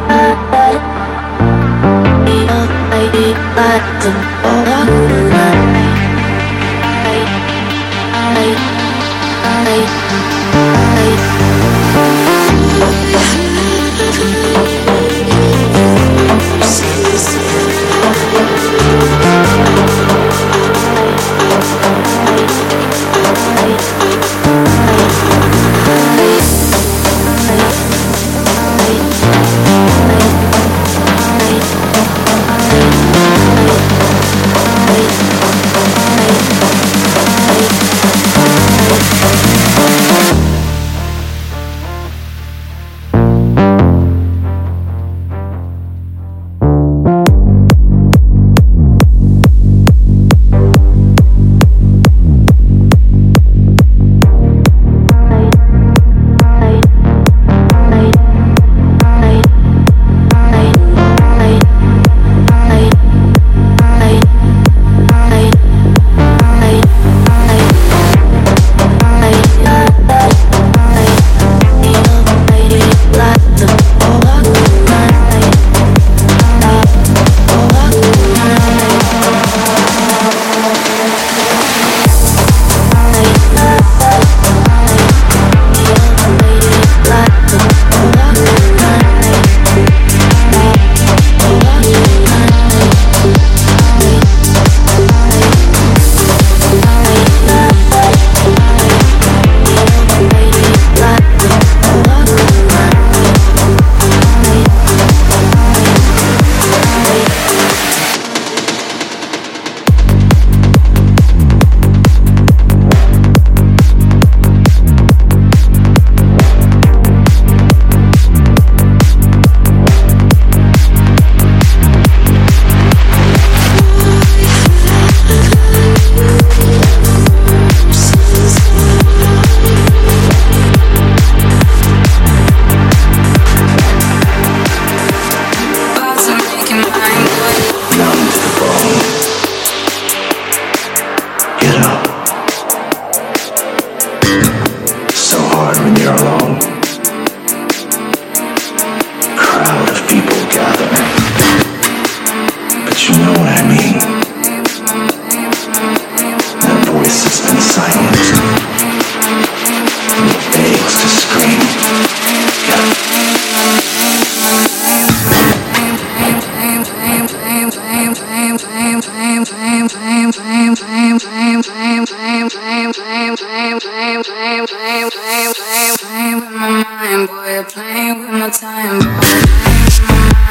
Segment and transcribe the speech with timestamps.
[178.60, 179.34] time, boy.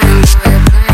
[0.03, 0.92] Mind, boy.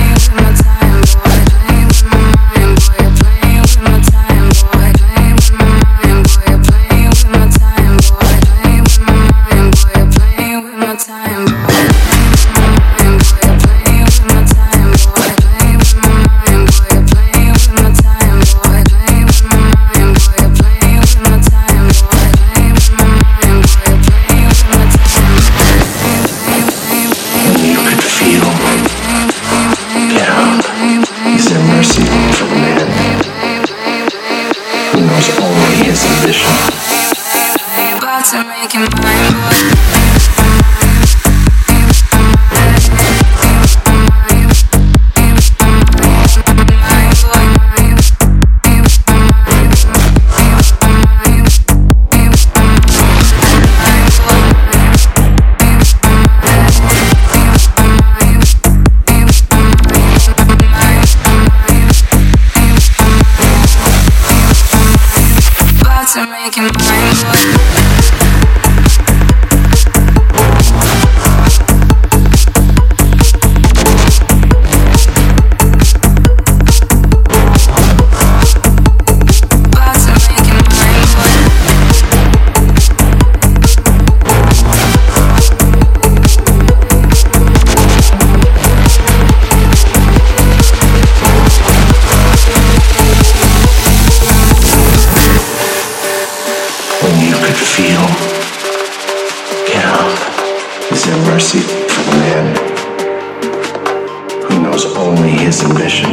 [104.80, 106.10] Knows only his ambition.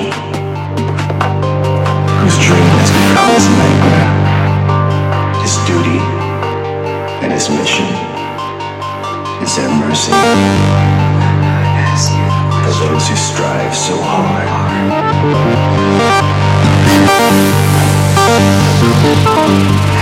[2.22, 4.10] whose dream has become his nightmare.
[5.42, 6.00] His duty
[7.22, 7.86] and his mission
[9.42, 10.12] is there mercy
[12.62, 14.48] for those who strive so hard.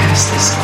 [0.09, 0.64] Ask this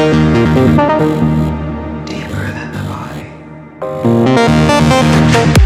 [0.00, 0.16] Deeper
[2.56, 2.82] than the
[5.44, 5.59] body.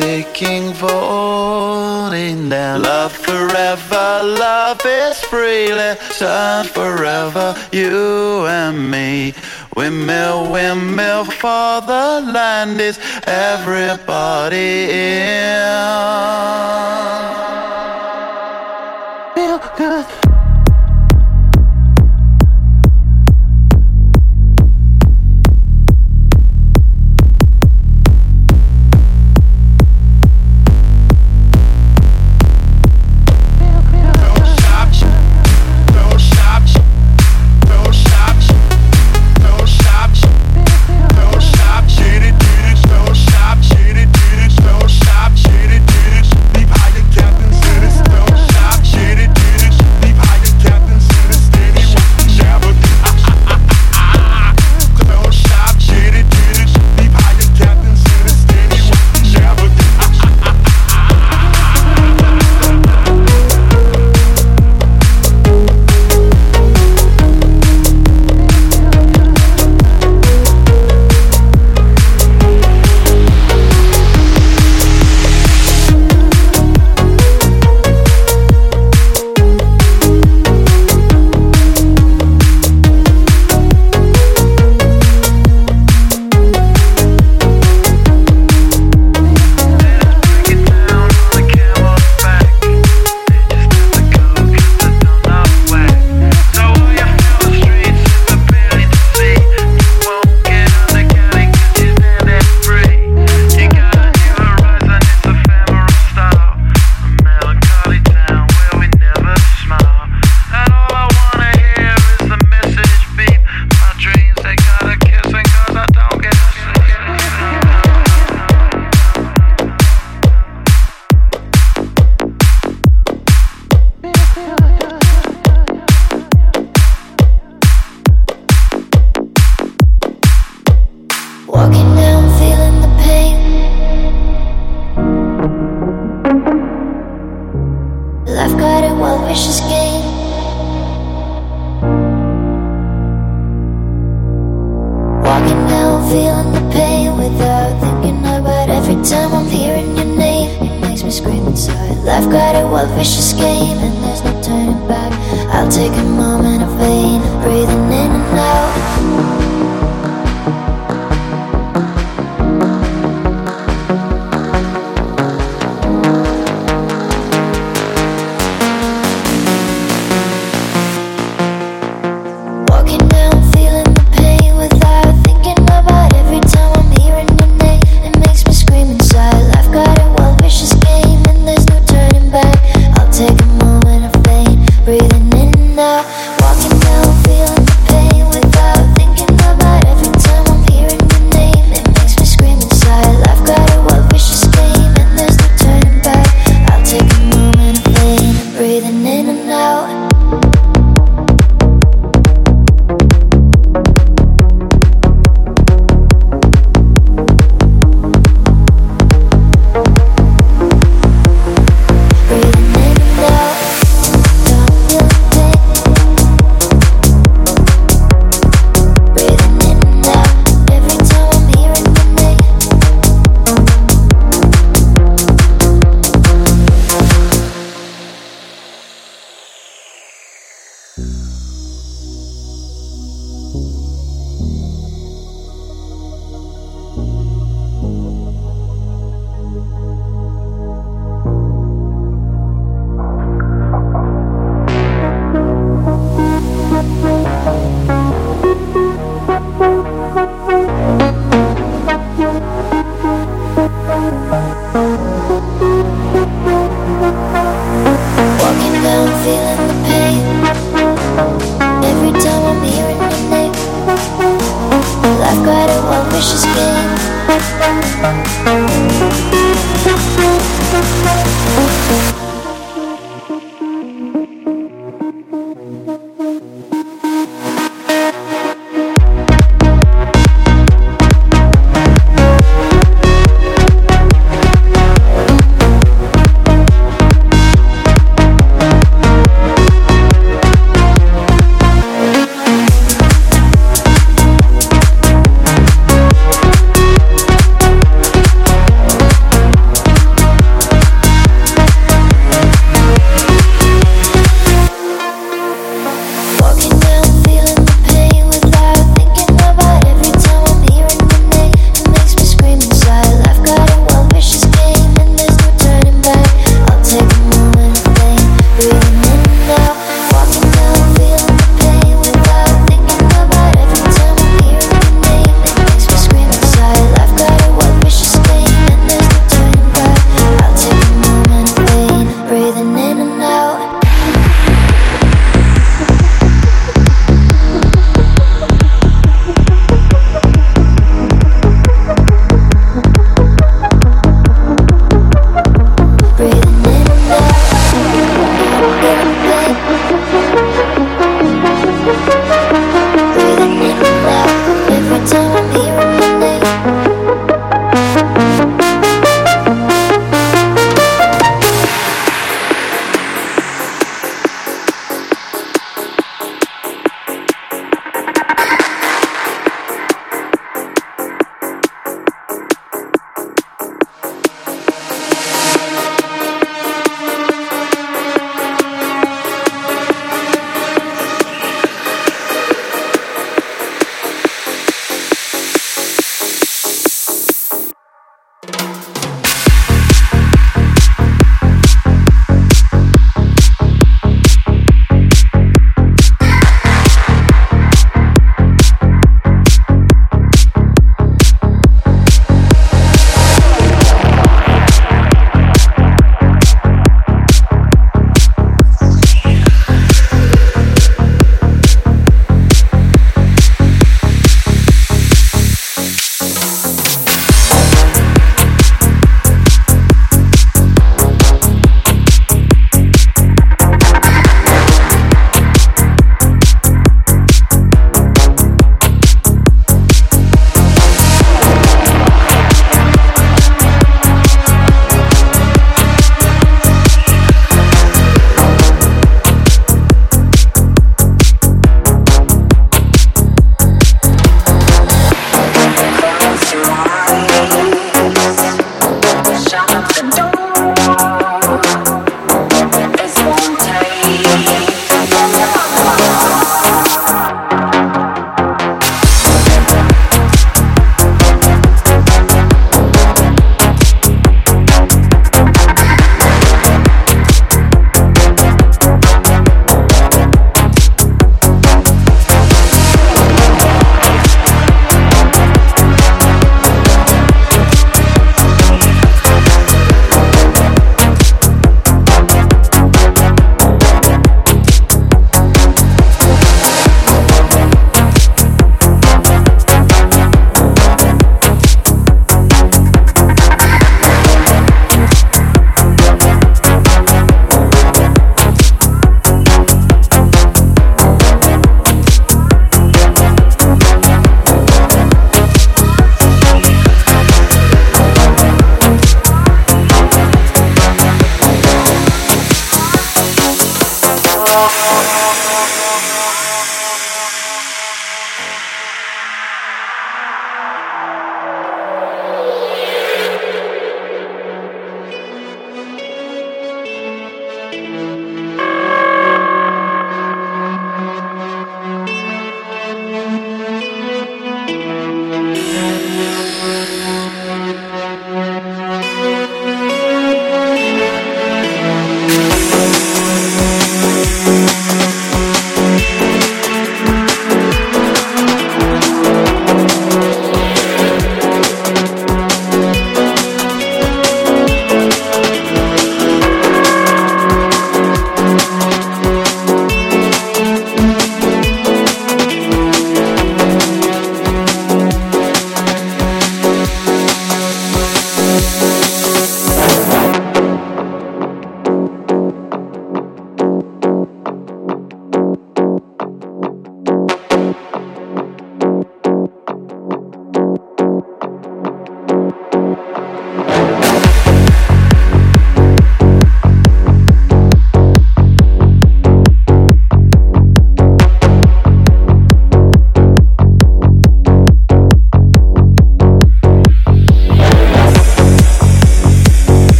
[0.00, 2.80] Taking, falling down.
[2.80, 5.94] Love forever, love is freely.
[6.18, 9.34] Time forever, you and me.
[9.76, 15.70] Windmill, windmill for the land is everybody in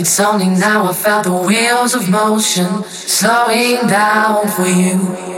[0.00, 5.37] It's only now I felt the wheels of motion slowing down for you.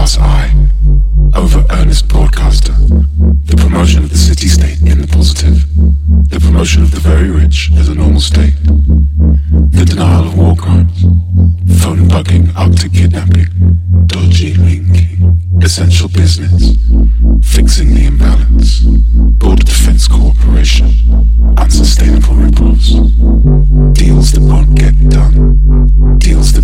[0.00, 0.50] Glass eye,
[1.34, 5.66] over earnest broadcaster, the promotion of the city-state in the positive.
[6.30, 11.02] The promotion of the very rich as a normal state, the denial of war crimes,
[11.82, 13.48] phone bugging up to kidnapping,
[14.06, 16.78] dodgy linking, essential business,
[17.42, 18.80] fixing the imbalance,
[19.36, 20.88] border defense cooperation,
[21.58, 22.88] unsustainable ripples,
[23.92, 26.59] deals that won't get done, deals that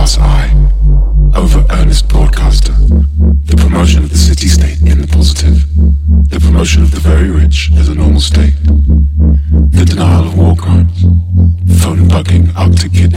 [0.00, 0.50] glass eye,
[1.36, 5.66] over earnest broadcaster, the promotion of the city-state in the positive,
[6.30, 8.54] the promotion of the very rich as a normal state,
[9.76, 11.02] the denial of war crimes,
[11.82, 13.09] phone bugging up to kidnapping,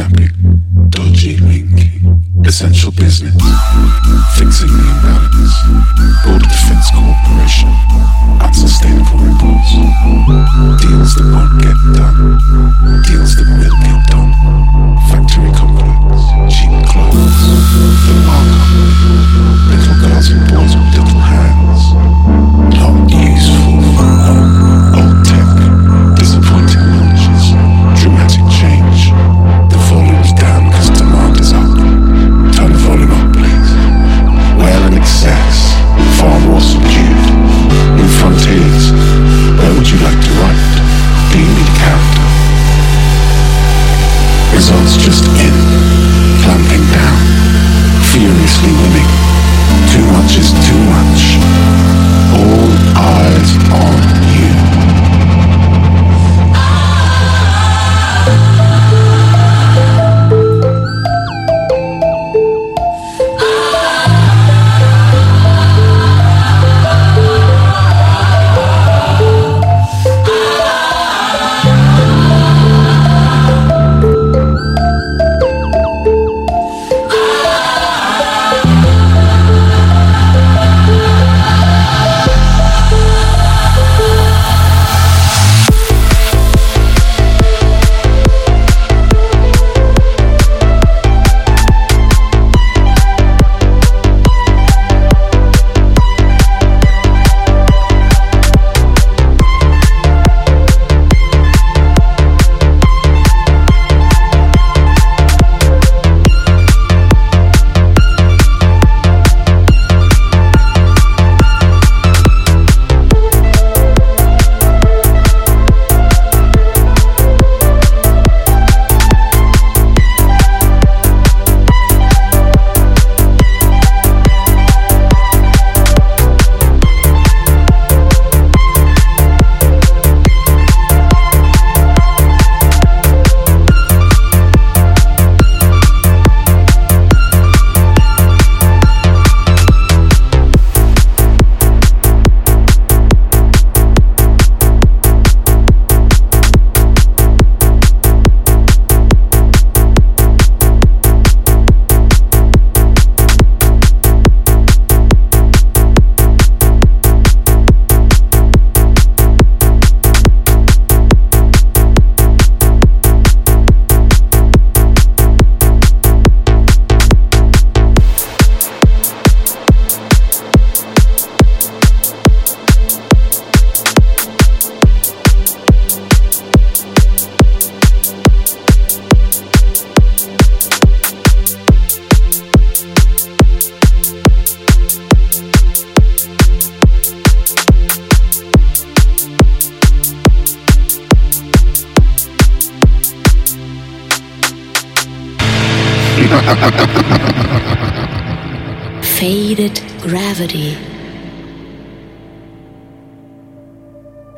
[200.04, 200.78] gravity.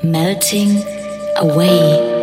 [0.03, 0.84] Melting
[1.38, 2.14] away.